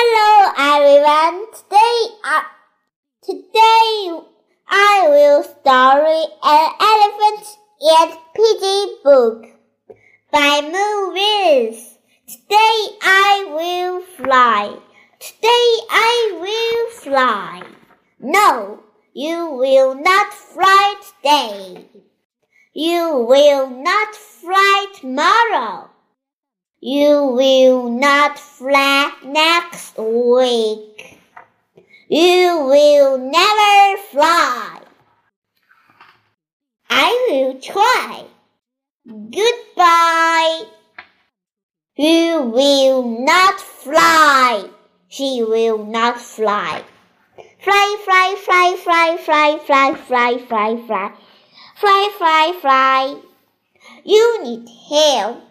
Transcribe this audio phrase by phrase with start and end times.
[0.00, 1.46] Hello everyone.
[1.50, 2.44] Today I,
[3.20, 4.20] today
[4.68, 6.22] I will story
[6.54, 7.46] an elephant
[7.80, 9.46] and pigeon book
[10.30, 11.98] by Mo Willems.
[12.28, 14.76] Today I will fly.
[15.18, 17.62] Today I will fly.
[18.20, 18.84] No,
[19.14, 21.86] you will not fly today.
[22.72, 25.90] You will not fly tomorrow.
[26.80, 31.18] You will not fly next week.
[32.08, 34.80] You will never fly.
[36.88, 38.26] I will try.
[39.06, 40.64] Goodbye.
[41.96, 44.70] You will not fly.
[45.08, 46.84] She will not fly.
[47.58, 51.12] Fly, fly, fly, fly, fly, fly, fly, fly, fly.
[51.74, 53.16] Fly, fly, fly.
[54.04, 55.47] You need help.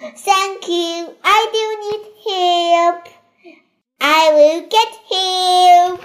[0.00, 1.14] Thank you.
[1.22, 3.08] I do need help.
[4.00, 6.00] I will get help.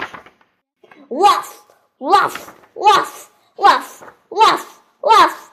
[1.10, 1.62] Woof,
[1.98, 5.52] woof, woof, woof, woof, woof.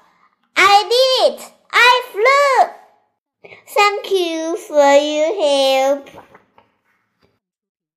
[0.57, 1.53] I did it.
[1.71, 3.51] I flew.
[3.69, 6.11] Thank you for your help.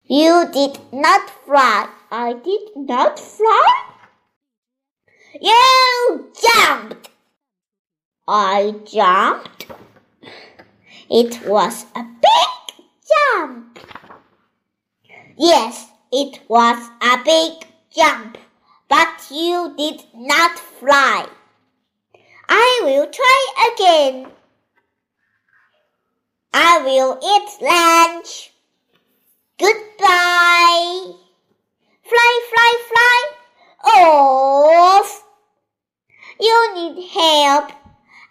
[0.03, 1.89] You did not fly.
[2.11, 3.85] I did not fly.
[5.41, 7.09] You jumped.
[8.27, 9.74] I jumped.
[11.09, 13.79] It was a big jump.
[15.37, 18.39] Yes, it was a big jump,
[18.89, 21.27] but you did not fly.
[22.49, 24.31] I will try again.
[26.53, 28.51] I will eat lunch.
[29.59, 31.13] Goodbye.
[32.03, 33.31] Fly, fly, fly.
[33.93, 35.23] Off.
[36.39, 37.71] You need help.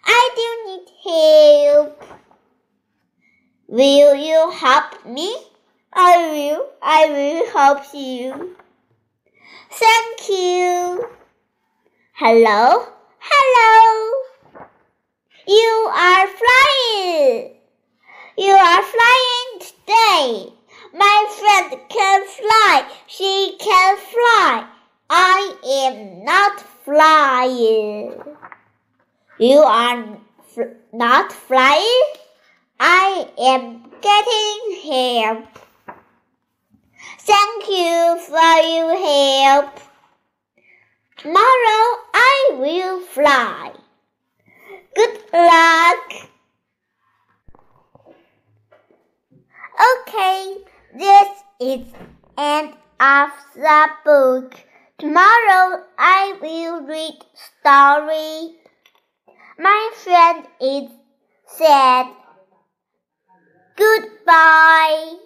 [0.05, 2.24] I do need help.
[3.75, 5.35] Will you help me?
[5.91, 6.65] I will.
[6.81, 8.55] I will help you.
[9.69, 11.09] Thank you.
[12.13, 12.87] Hello?
[13.19, 14.13] Hello.
[15.45, 15.73] You
[16.07, 17.57] are flying.
[18.37, 20.53] You are flying today.
[20.93, 22.87] My friend can fly.
[23.07, 24.69] She can fly.
[25.09, 28.21] I am not flying.
[29.37, 30.17] You are
[30.93, 32.24] not flying?
[32.87, 34.59] I am getting
[34.91, 35.47] help.
[37.17, 39.79] Thank you for your help.
[41.17, 43.71] Tomorrow I will fly.
[44.95, 46.29] Good luck.
[49.87, 50.57] Okay,
[50.93, 51.29] this
[51.59, 51.87] is
[52.37, 54.59] end of the book.
[54.99, 58.59] Tomorrow I will read story.
[59.57, 60.91] My friend is
[61.47, 62.24] sad.
[63.75, 65.17] Goodbye.